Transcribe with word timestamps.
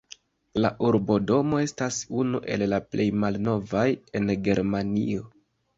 La 0.63 0.71
urbodomo 0.87 1.59
estas 1.65 1.99
unu 2.23 2.41
el 2.55 2.67
la 2.73 2.81
plej 2.95 3.09
malnovaj 3.27 3.87
en 4.21 4.37
Germanio. 4.51 5.33